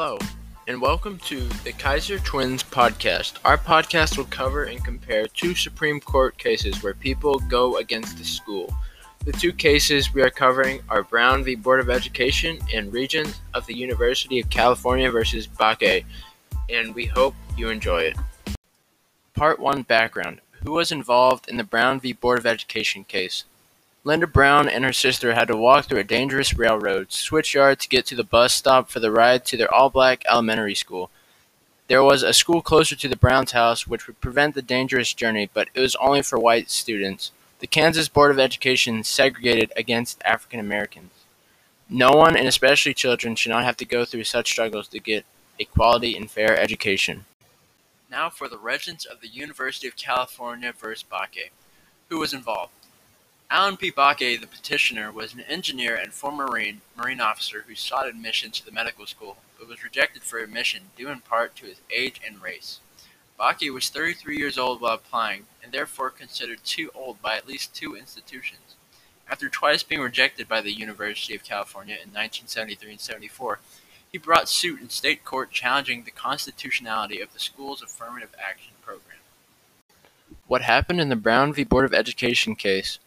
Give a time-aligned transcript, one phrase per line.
[0.00, 0.16] Hello,
[0.68, 3.32] and welcome to the Kaiser Twins podcast.
[3.44, 8.24] Our podcast will cover and compare two Supreme Court cases where people go against the
[8.24, 8.72] school.
[9.24, 11.56] The two cases we are covering are Brown v.
[11.56, 16.04] Board of Education and Regents of the University of California versus Bakke,
[16.70, 18.16] and we hope you enjoy it.
[19.34, 22.12] Part 1 Background Who was involved in the Brown v.
[22.12, 23.42] Board of Education case?
[24.04, 28.06] Linda Brown and her sister had to walk through a dangerous railroad switchyard to get
[28.06, 31.10] to the bus stop for the ride to their all-black elementary school.
[31.88, 35.50] There was a school closer to the Browns' house which would prevent the dangerous journey,
[35.52, 37.32] but it was only for white students.
[37.60, 41.10] The Kansas Board of Education segregated against African Americans.
[41.90, 45.24] No one, and especially children, should not have to go through such struggles to get
[45.58, 47.24] a quality and fair education.
[48.10, 51.50] Now for the Regents of the University of California versus Bakke.
[52.10, 52.72] Who was involved?
[53.50, 53.90] Alan P.
[53.90, 58.62] Bakke, the petitioner, was an engineer and former Marine, Marine officer who sought admission to
[58.62, 62.42] the medical school, but was rejected for admission due in part to his age and
[62.42, 62.80] race.
[63.40, 67.74] Bakke was 33 years old while applying, and therefore considered too old by at least
[67.74, 68.76] two institutions.
[69.30, 73.60] After twice being rejected by the University of California in 1973 and 74,
[74.12, 79.18] he brought suit in state court challenging the constitutionality of the school's affirmative action program.
[80.46, 81.64] What happened in the Brown v.
[81.64, 82.98] Board of Education case?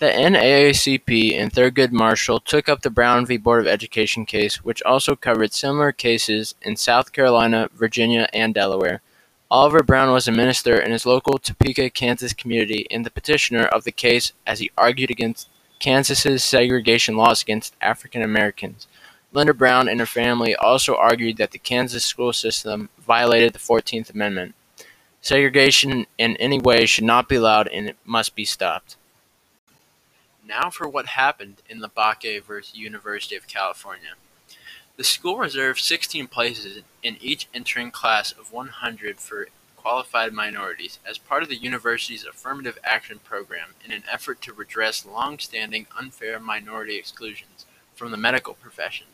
[0.00, 3.36] The NAACP and Thurgood Marshall took up the Brown v.
[3.36, 9.02] Board of Education case, which also covered similar cases in South Carolina, Virginia, and Delaware.
[9.50, 13.84] Oliver Brown was a minister in his local Topeka, Kansas community and the petitioner of
[13.84, 18.88] the case as he argued against Kansas's segregation laws against African Americans.
[19.34, 24.08] Linda Brown and her family also argued that the Kansas school system violated the 14th
[24.08, 24.54] Amendment.
[25.20, 28.96] Segregation in any way should not be allowed and it must be stopped.
[30.50, 32.74] Now for what happened in the Bakke vs.
[32.74, 34.14] University of California.
[34.96, 41.18] The school reserved 16 places in each entering class of 100 for qualified minorities as
[41.18, 46.96] part of the university's affirmative action program in an effort to redress long-standing unfair minority
[46.96, 49.06] exclusions from the medical profession.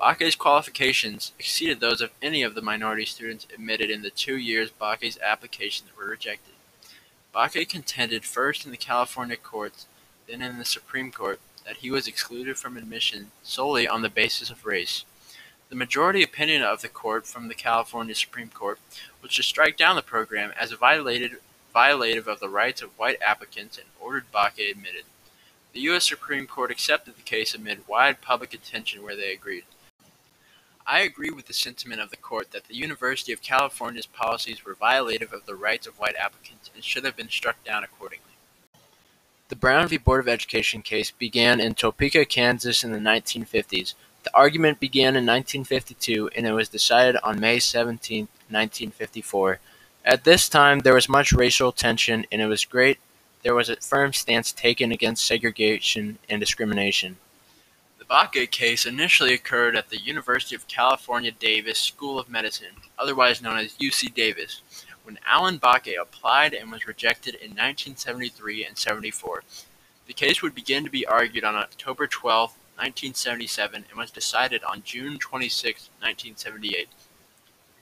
[0.00, 4.70] Bakke's qualifications exceeded those of any of the minority students admitted in the two years
[4.70, 6.54] Bakke's applications were rejected.
[7.34, 9.86] Bakke contended first in the California courts
[10.28, 14.50] then in the Supreme Court, that he was excluded from admission solely on the basis
[14.50, 15.04] of race.
[15.68, 18.78] The majority opinion of the court from the California Supreme Court
[19.22, 21.38] was to strike down the program as violated,
[21.74, 25.04] violative of the rights of white applicants and ordered Bakke admitted.
[25.72, 26.06] The U.S.
[26.06, 29.64] Supreme Court accepted the case amid wide public attention where they agreed.
[30.86, 34.74] I agree with the sentiment of the court that the University of California's policies were
[34.74, 38.31] violative of the rights of white applicants and should have been struck down accordingly.
[39.52, 39.98] The Brown v.
[39.98, 43.92] Board of Education case began in Topeka, Kansas in the 1950s.
[44.22, 49.58] The argument began in 1952 and it was decided on May 17, 1954.
[50.06, 52.98] At this time, there was much racial tension and it was great
[53.42, 57.18] there was a firm stance taken against segregation and discrimination.
[57.98, 63.42] The Bakke case initially occurred at the University of California Davis School of Medicine, otherwise
[63.42, 64.62] known as UC Davis
[65.04, 69.42] when Alan Bakke applied and was rejected in 1973 and 74.
[70.06, 74.82] The case would begin to be argued on October 12, 1977 and was decided on
[74.82, 76.88] June 26, 1978.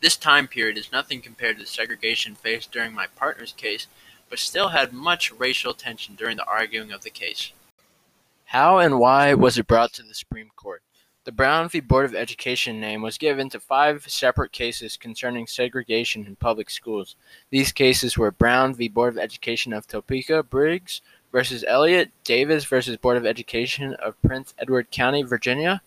[0.01, 3.87] This time period is nothing compared to the segregation faced during my partner's case,
[4.29, 7.53] but still had much racial tension during the arguing of the case.
[8.47, 10.83] How and why was it brought to the Supreme Court?
[11.25, 11.81] The Brown v.
[11.81, 17.15] Board of Education name was given to five separate cases concerning segregation in public schools.
[17.51, 18.89] These cases were Brown v.
[18.89, 24.55] Board of Education of Topeka, Briggs versus Elliott, Davis versus Board of Education of Prince
[24.59, 25.83] Edward County, Virginia,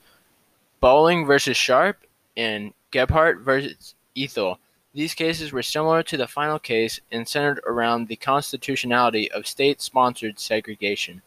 [0.80, 2.06] Bolling versus Sharpe,
[2.38, 4.60] and Gebhart versus Ethel.
[4.94, 10.40] These cases were similar to the final case and centered around the constitutionality of state-sponsored
[10.40, 11.24] segregation.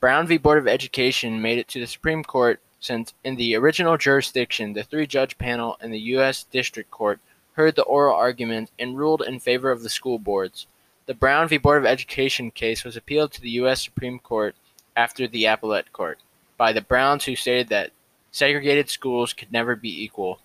[0.00, 0.38] Brown v.
[0.38, 4.82] Board of Education made it to the Supreme Court since in the original jurisdiction the
[4.82, 6.44] three-judge panel in the U.S.
[6.44, 7.20] District Court
[7.52, 10.66] heard the oral argument and ruled in favor of the school boards.
[11.06, 11.58] The Brown v.
[11.58, 13.82] Board of Education case was appealed to the U.S.
[13.84, 14.54] Supreme Court
[14.96, 16.18] after the Appellate Court
[16.56, 17.90] by the Browns who stated that
[18.30, 20.40] segregated schools could never be equal.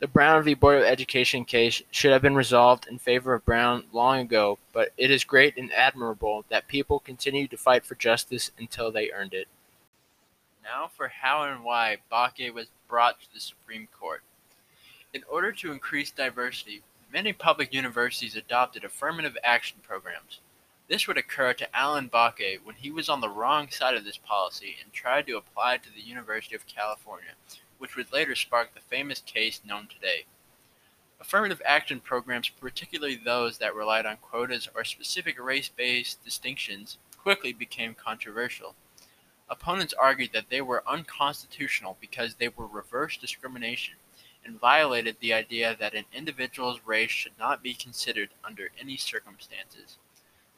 [0.00, 0.54] The Brown v.
[0.54, 4.92] Board of Education case should have been resolved in favor of Brown long ago, but
[4.96, 9.34] it is great and admirable that people continue to fight for justice until they earned
[9.34, 9.46] it.
[10.62, 14.22] Now for how and why Bakke was brought to the Supreme Court.
[15.12, 20.40] In order to increase diversity, many public universities adopted affirmative action programs.
[20.88, 24.18] This would occur to Alan Bakke when he was on the wrong side of this
[24.18, 27.32] policy and tried to apply to the University of California,
[27.78, 30.24] which would later spark the famous case known today.
[31.20, 37.52] Affirmative action programs, particularly those that relied on quotas or specific race based distinctions, quickly
[37.52, 38.74] became controversial.
[39.50, 43.96] Opponents argued that they were unconstitutional because they were reverse discrimination
[44.44, 49.98] and violated the idea that an individual's race should not be considered under any circumstances.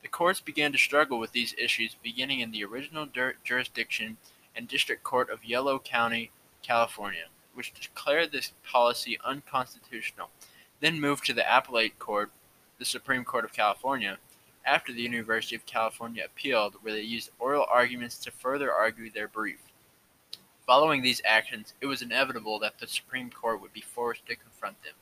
[0.03, 3.09] The courts began to struggle with these issues beginning in the original
[3.43, 4.19] jurisdiction
[4.55, 6.31] and District Court of Yolo County,
[6.63, 10.29] California, which declared this policy unconstitutional,
[10.81, 12.31] then moved to the Appellate Court,
[12.79, 14.19] the Supreme Court of California,
[14.65, 19.29] after the University of California appealed, where they used oral arguments to further argue their
[19.29, 19.59] brief.
[20.67, 24.83] Following these actions, it was inevitable that the Supreme Court would be forced to confront
[24.83, 24.95] them.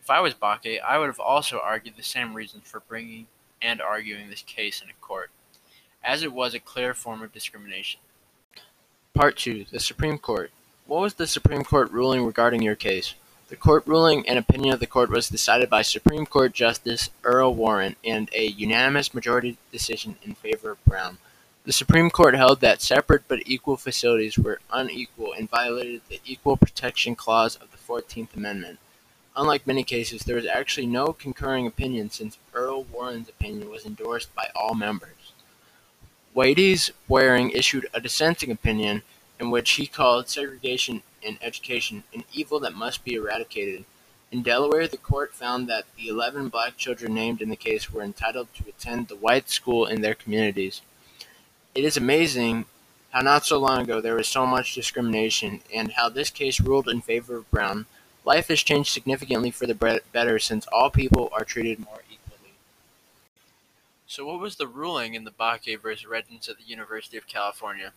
[0.00, 3.26] If I was Bakke, I would have also argued the same reasons for bringing
[3.60, 5.30] and arguing this case in a court,
[6.02, 8.00] as it was a clear form of discrimination.
[9.14, 10.50] Part 2 The Supreme Court.
[10.86, 13.14] What was the Supreme Court ruling regarding your case?
[13.52, 17.54] The court ruling and opinion of the court was decided by Supreme Court Justice Earl
[17.54, 21.18] Warren and a unanimous majority decision in favor of Brown.
[21.64, 26.56] The Supreme Court held that separate but equal facilities were unequal and violated the Equal
[26.56, 28.78] Protection Clause of the Fourteenth Amendment.
[29.36, 34.34] Unlike many cases, there was actually no concurring opinion since Earl Warren's opinion was endorsed
[34.34, 35.34] by all members.
[36.34, 39.02] Waties Waring issued a dissenting opinion
[39.38, 43.84] in which he called segregation in education an evil that must be eradicated.
[44.30, 48.02] In Delaware, the court found that the 11 black children named in the case were
[48.02, 50.80] entitled to attend the white school in their communities.
[51.74, 52.64] It is amazing
[53.10, 56.88] how not so long ago there was so much discrimination and how this case ruled
[56.88, 57.84] in favor of Brown.
[58.24, 62.54] Life has changed significantly for the better since all people are treated more equally.
[64.06, 67.92] So, what was the ruling in the Bakke versus Regents at the University of California?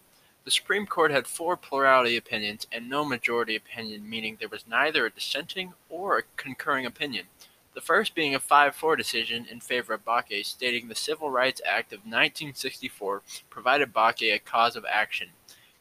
[0.45, 5.06] The Supreme Court had four plurality opinions and no majority opinion, meaning there was neither
[5.06, 7.25] a dissenting or a concurring opinion.
[7.74, 11.92] The first being a 5-4 decision in favor of Bakke, stating the Civil Rights Act
[11.92, 15.30] of 1964 provided Bakke a cause of action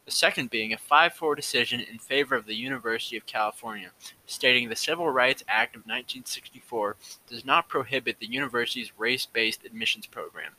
[0.04, 3.90] the second being a 5-4 decision in favor of the University of California,
[4.26, 6.96] stating the Civil Rights Act of 1964
[7.26, 10.52] does not prohibit the university's race-based admissions program.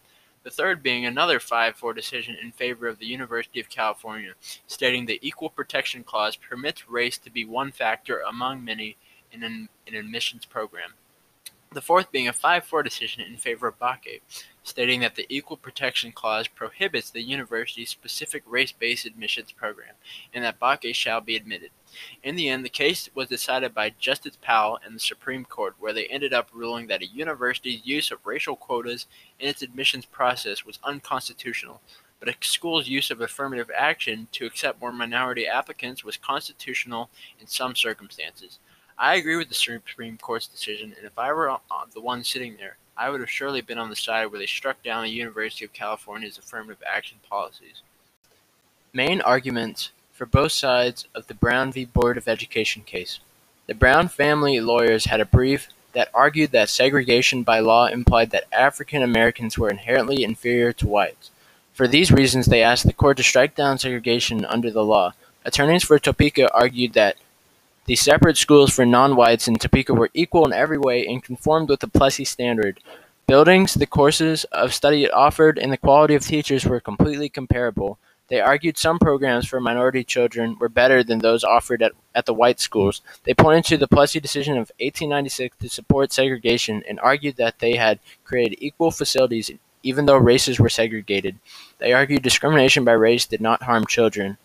[0.46, 4.34] The third being another 5-4 decision in favor of the University of California,
[4.68, 8.96] stating the Equal Protection Clause permits race to be one factor among many
[9.32, 10.92] in an, an admissions program.
[11.74, 14.22] The fourth being a 5-4 decision in favor of Bakke,
[14.62, 19.96] stating that the Equal Protection Clause prohibits the university's specific race-based admissions program,
[20.32, 21.72] and that Bakke shall be admitted.
[22.24, 25.94] In the end, the case was decided by Justice Powell and the Supreme Court, where
[25.94, 29.06] they ended up ruling that a university's use of racial quotas
[29.40, 31.82] in its admissions process was unconstitutional,
[32.20, 37.10] but a school's use of affirmative action to accept more minority applicants was constitutional
[37.40, 38.60] in some circumstances.
[38.98, 41.58] I agree with the Supreme Court's decision, and if I were
[41.94, 44.82] the one sitting there, I would have surely been on the side where they struck
[44.82, 47.82] down the University of California's affirmative action policies.
[48.94, 51.84] Main arguments for both sides of the Brown v.
[51.84, 53.20] Board of Education case.
[53.68, 58.48] The Brown family lawyers had a brief that argued that segregation by law implied that
[58.54, 61.32] African Americans were inherently inferior to whites.
[61.74, 65.12] For these reasons, they asked the court to strike down segregation under the law.
[65.44, 67.18] Attorneys for Topeka argued that
[67.86, 71.82] the separate schools for non-whites in Topeka were equal in every way and conformed with
[71.82, 72.80] the Plessy standard.
[73.28, 78.00] Buildings, the courses of study offered, and the quality of teachers were completely comparable.
[78.28, 82.34] They argued some programs for minority children were better than those offered at, at the
[82.34, 83.02] white schools.
[83.24, 87.76] They pointed to the Plessy decision of 1896 to support segregation and argued that they
[87.76, 89.52] had created equal facilities
[89.86, 91.38] even though races were segregated.
[91.78, 94.38] They argued discrimination by race did not harm children.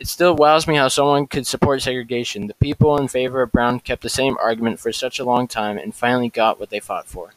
[0.00, 2.48] It still wows me how someone could support segregation.
[2.48, 5.78] The people in favor of Brown kept the same argument for such a long time
[5.78, 7.34] and finally got what they fought for.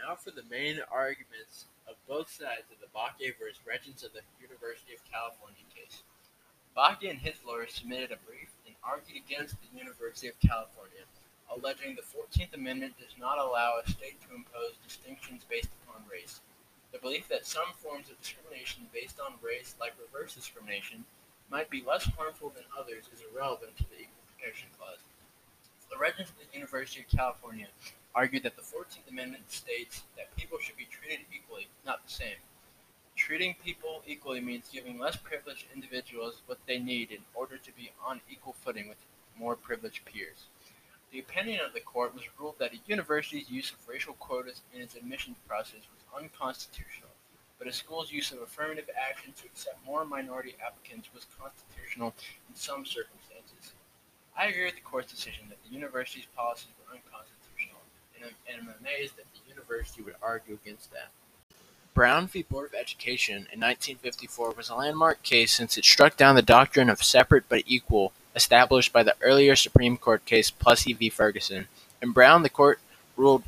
[0.00, 4.24] Now for the main arguments of both sides of the Bakke versus Regents of the
[4.40, 6.02] University of California case.
[6.76, 11.04] Bakke and his lawyers submitted a brief and argued against the University of California,
[11.52, 16.40] alleging the 14th Amendment does not allow a state to impose distinctions based upon race.
[16.92, 21.04] The belief that some forms of discrimination based on race, like reverse discrimination,
[21.50, 25.04] might be less harmful than others is irrelevant to the Equal Protection Clause.
[25.90, 27.68] The regents of the University of California
[28.14, 32.36] argued that the 14th Amendment states that people should be treated equally, not the same.
[33.28, 37.92] Treating people equally means giving less privileged individuals what they need in order to be
[38.02, 38.96] on equal footing with
[39.38, 40.46] more privileged peers.
[41.12, 44.80] The opinion of the court was ruled that a university's use of racial quotas in
[44.80, 47.10] its admissions process was unconstitutional,
[47.58, 52.14] but a school's use of affirmative action to accept more minority applicants was constitutional
[52.48, 53.74] in some circumstances.
[54.38, 57.84] I agree with the court's decision that the university's policies were unconstitutional,
[58.16, 61.12] and I'm, and I'm amazed that the university would argue against that.
[61.98, 62.42] Brown v.
[62.42, 66.88] Board of Education in 1954 was a landmark case since it struck down the doctrine
[66.88, 71.10] of separate but equal established by the earlier Supreme Court case Plessy v.
[71.10, 71.66] Ferguson.
[72.00, 72.78] In Brown, the court
[73.16, 73.42] ruled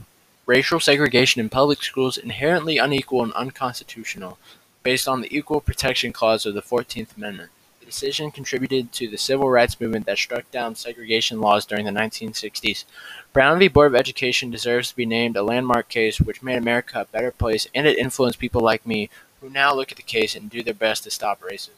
[0.46, 4.36] racial segregation in public schools inherently unequal and unconstitutional,
[4.82, 7.52] based on the Equal Protection Clause of the Fourteenth Amendment.
[7.90, 12.84] Decision contributed to the civil rights movement that struck down segregation laws during the 1960s.
[13.32, 13.66] Brown v.
[13.66, 17.32] Board of Education deserves to be named a landmark case which made America a better
[17.32, 20.62] place and it influenced people like me who now look at the case and do
[20.62, 21.70] their best to stop racism.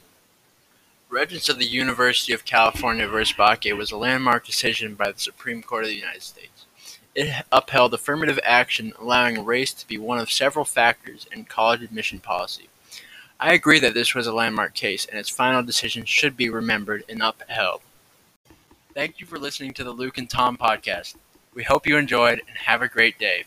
[1.09, 3.14] Regents of the University of California v.
[3.14, 6.66] Bakke was a landmark decision by the Supreme Court of the United States.
[7.14, 12.21] It upheld affirmative action allowing race to be one of several factors in college admission
[12.21, 12.69] policy.
[13.42, 17.02] I agree that this was a landmark case and its final decision should be remembered
[17.08, 17.80] and upheld.
[18.94, 21.16] Thank you for listening to the Luke and Tom podcast.
[21.52, 23.46] We hope you enjoyed and have a great day.